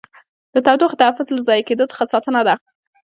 د 0.53 0.55
تودوخې 0.65 0.97
تحفظ 1.01 1.27
له 1.35 1.41
ضایع 1.47 1.63
کېدو 1.69 1.89
څخه 1.91 2.03
ساتنه 2.13 2.41
ده. 2.47 2.55